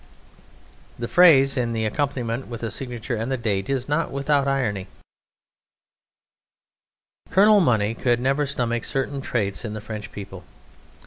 The 0.97 1.07
phrase, 1.07 1.55
in 1.57 1.75
accompaniment 1.75 2.47
with 2.47 2.61
the 2.61 2.71
signature 2.71 3.15
and 3.15 3.31
the 3.31 3.37
date, 3.37 3.69
is 3.69 3.87
not 3.87 4.09
without 4.09 4.47
irony. 4.47 4.87
Colonel 7.29 7.59
Money 7.59 7.93
could 7.93 8.19
never 8.19 8.47
stomach 8.47 8.83
certain 8.83 9.21
traits 9.21 9.63
in 9.63 9.75
the 9.75 9.79
French 9.79 10.11
people. 10.11 10.43